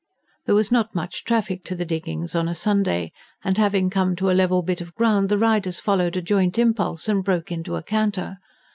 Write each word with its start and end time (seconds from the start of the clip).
There 0.47 0.55
was 0.55 0.71
not 0.71 0.95
much 0.95 1.25
traffic 1.25 1.63
to 1.65 1.75
the 1.75 1.85
diggings 1.85 2.33
on 2.33 2.47
a 2.47 2.55
Sunday. 2.55 3.11
And 3.43 3.59
having 3.59 3.91
come 3.91 4.15
to 4.15 4.31
a 4.31 4.31
level 4.33 4.63
bit 4.63 4.81
of 4.81 4.95
ground, 4.95 5.29
the 5.29 5.37
riders 5.37 5.79
followed 5.79 6.17
a 6.17 6.23
joint 6.23 6.57
impulse 6.57 7.07
and 7.07 7.23
broke 7.23 7.51
into 7.51 7.75
a 7.75 7.83
canter. 7.83 8.37